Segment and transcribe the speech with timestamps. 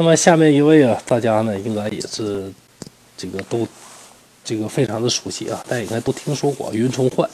[0.00, 2.50] 那么下面一位啊，大家呢应该也是
[3.18, 3.68] 这个都
[4.42, 7.28] 这个非常的熟悉啊，大家应该都听说过袁崇焕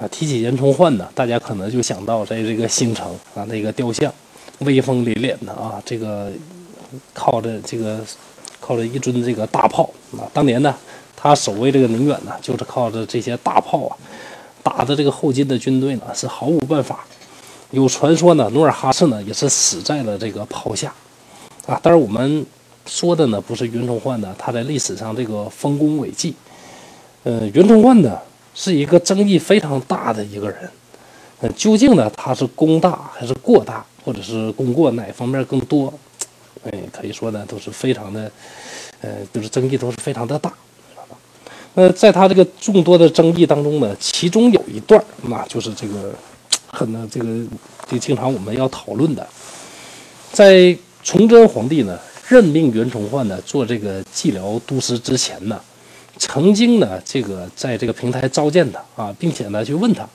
[0.00, 0.08] 啊。
[0.08, 4.10] 提起袁崇焕呢，大家可能就想到在这个新城啊那个雕像，
[4.60, 6.32] 威风凛凛的啊，这个
[7.12, 8.00] 靠着这个
[8.62, 10.24] 靠着一尊这个大炮啊。
[10.32, 10.74] 当年呢，
[11.14, 13.92] 他守卫这个宁远呢，就是靠着这些大炮啊，
[14.62, 17.04] 打的这个后金的军队呢是毫无办法。
[17.72, 20.94] 有传说呢，努尔哈赤呢也是死在了这个炮下。
[21.68, 22.46] 啊，当然我们
[22.86, 26.34] 说的呢不是袁崇焕呢，他在历史上这个丰功伟绩。
[27.24, 28.18] 呃，袁崇焕呢
[28.54, 30.58] 是一个争议非常大的一个人。
[31.42, 35.92] 呃，究竟呢他是功大还是过大，或者是功过哪方面更多？
[36.64, 38.32] 哎，可以说呢都是非常的，
[39.02, 40.50] 呃，就是争议都是非常的大。
[41.74, 46.14] 那在他这个众多的争议当中呢，其中有一段那就是这个
[46.66, 47.26] 很呢这个
[47.86, 49.28] 就经常我们要讨论的，
[50.32, 50.74] 在。
[51.02, 55.58] 崇祯皇帝呢任命袁崇焕呢做这个蓟辽都师之前呢，
[56.18, 60.06] 曾经呢这个在这个平台召见他啊，并且呢去问他，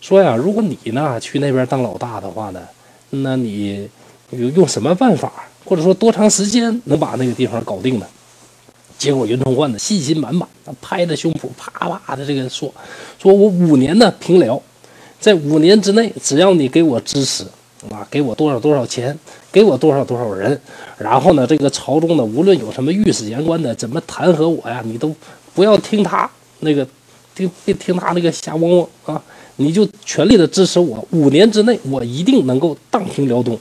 [0.00, 2.60] 说呀，如果你呢去那边当老大的话呢，
[3.08, 3.88] 那你
[4.30, 5.32] 用什么办法，
[5.64, 8.06] 或者说多长时间能把那个地方搞定呢？
[8.98, 10.48] 结果袁崇焕呢信心满满，
[10.82, 12.72] 拍着胸脯啪啪的这个说，
[13.18, 14.60] 说我五年呢平辽，
[15.18, 17.46] 在五年之内，只要你给我支持。
[17.90, 19.16] 啊，给我多少多少钱，
[19.52, 20.58] 给我多少多少人，
[20.96, 25.14] 然后呢，这个朝中呢，无论有什么御史言官的怎么弹劾我呀，你都
[25.54, 26.28] 不要听他
[26.60, 26.86] 那个，
[27.34, 29.22] 听别听他那个瞎嗡嗡啊，
[29.56, 33.58] 你就全力的支持我，五年之内我一定能够荡平辽东，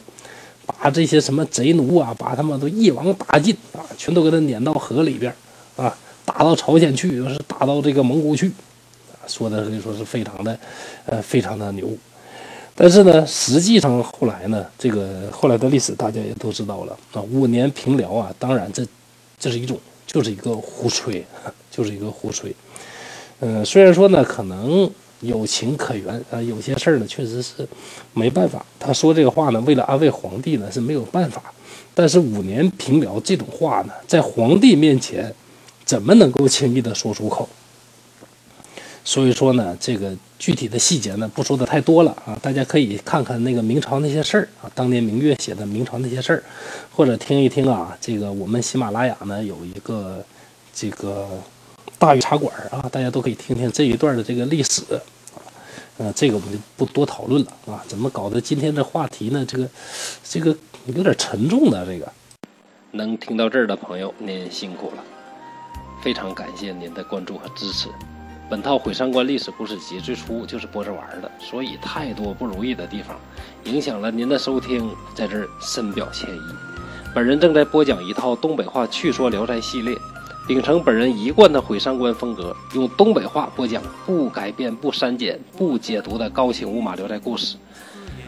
[0.66, 5.34] 把这些什么贼奴啊，把他们都一网打尽啊，全都给他撵到河里边
[5.76, 8.52] 啊，打到朝鲜去，又是打到这个蒙古去，
[9.28, 10.58] 说的可以说是非常的，
[11.06, 11.90] 呃，非常的牛。
[12.76, 17.22] 但是呢，实际上后来呢，这个后来的历史大家也都知道了啊。
[17.22, 18.86] 五年平辽啊，当然这
[19.40, 21.24] 这是一种，就是一个胡吹，
[21.70, 22.56] 就是一个胡吹。
[23.42, 24.90] 嗯，虽然说呢，可能
[25.22, 27.68] 有情可原啊，有些事儿呢，确实是
[28.14, 28.66] 没办法。
[28.80, 31.42] 他说这个话呢，为了安慰皇帝呢，是没有办法。
[31.94, 35.32] 但是五年平辽这种话呢，在皇帝面前，
[35.86, 37.48] 怎么能够轻易的说出口？
[39.04, 40.16] 所以说呢，这个。
[40.40, 46.44] 具体的细节呢，不说的太多了啊，大家可以看看那个明朝那些事儿啊，当年明月写的明朝那些事儿，
[46.92, 50.22] 或者听一听啊，这个我们喜马拉雅呢有一个
[50.74, 51.30] 这个
[51.98, 54.82] 大禹茶馆啊，大家都可以听听这一段的这个历史，
[55.98, 57.82] 呃，这个我们就不多讨论了啊。
[57.88, 59.46] 怎么搞得今天的话题呢？
[59.48, 59.70] 这个
[60.26, 60.54] 这个
[60.88, 62.12] 有点沉重的这个，
[62.92, 65.04] 能听到这儿的朋友您辛苦了，
[66.04, 67.88] 非常感谢您的关注和支持。
[68.54, 73.20] 本套《毁三观历史故事集》最初就是播着玩的，所以太多不如意的地方，
[73.64, 76.40] 影响了您的收听，在这儿深表歉意。
[77.16, 79.98] 本人正在播讲一套东北话趣说《聊斋》系列，
[80.48, 87.58] 秉承本人一贯的毁三观风格，用东北话播讲不改变、不删减、不解读的高清无码聊斋故事。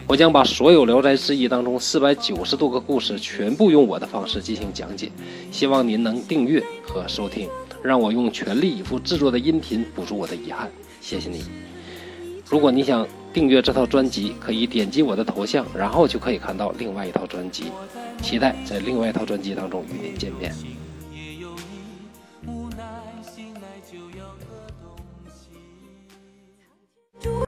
[0.08, 5.08] 我将把所有《聊斋志异》当中四百九十多个故事全部用我的方式进行讲解，
[5.52, 7.48] 希望您能订阅和收听。
[7.82, 10.70] 让我用全力以赴制作的音频补足我的遗憾，
[11.00, 11.44] 谢谢你。
[12.48, 17.64] 如果你想订阅这套专辑，可以点击我的头像，然后就可以看到另外一套专辑。
[18.22, 20.54] 期待在另外一套专辑当中与您见面。